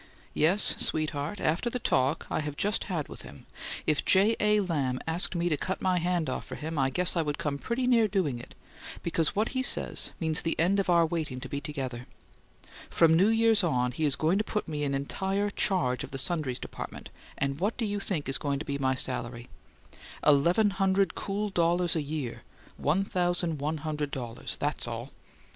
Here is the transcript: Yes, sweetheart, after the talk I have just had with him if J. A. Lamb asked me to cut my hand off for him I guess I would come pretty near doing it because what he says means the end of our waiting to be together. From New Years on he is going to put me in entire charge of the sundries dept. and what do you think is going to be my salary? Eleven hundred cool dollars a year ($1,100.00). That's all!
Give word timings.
Yes, 0.33 0.63
sweetheart, 0.79 1.39
after 1.39 1.69
the 1.69 1.77
talk 1.77 2.25
I 2.31 2.39
have 2.39 2.57
just 2.57 2.85
had 2.85 3.07
with 3.07 3.21
him 3.21 3.45
if 3.85 4.03
J. 4.03 4.35
A. 4.39 4.59
Lamb 4.61 4.99
asked 5.05 5.35
me 5.35 5.47
to 5.47 5.55
cut 5.55 5.79
my 5.79 5.99
hand 5.99 6.27
off 6.27 6.43
for 6.43 6.55
him 6.55 6.79
I 6.79 6.89
guess 6.89 7.15
I 7.15 7.21
would 7.21 7.37
come 7.37 7.59
pretty 7.59 7.85
near 7.85 8.07
doing 8.07 8.39
it 8.39 8.55
because 9.03 9.35
what 9.35 9.49
he 9.49 9.61
says 9.61 10.09
means 10.19 10.41
the 10.41 10.59
end 10.59 10.79
of 10.79 10.89
our 10.89 11.05
waiting 11.05 11.39
to 11.41 11.47
be 11.47 11.61
together. 11.61 12.07
From 12.89 13.15
New 13.15 13.27
Years 13.27 13.63
on 13.63 13.91
he 13.91 14.03
is 14.05 14.15
going 14.15 14.39
to 14.39 14.43
put 14.43 14.67
me 14.67 14.83
in 14.83 14.95
entire 14.95 15.51
charge 15.51 16.03
of 16.03 16.09
the 16.09 16.17
sundries 16.17 16.59
dept. 16.59 17.09
and 17.37 17.59
what 17.59 17.77
do 17.77 17.85
you 17.85 17.99
think 17.99 18.27
is 18.27 18.39
going 18.39 18.57
to 18.57 18.65
be 18.65 18.79
my 18.79 18.95
salary? 18.95 19.49
Eleven 20.25 20.71
hundred 20.71 21.13
cool 21.13 21.51
dollars 21.51 21.95
a 21.95 22.01
year 22.01 22.41
($1,100.00). 22.81 24.57
That's 24.57 24.87
all! 24.87 25.11